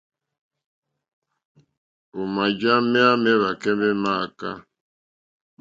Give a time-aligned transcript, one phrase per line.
[2.19, 4.49] Ò màjǎ méyá méwàkɛ́ mé mááká.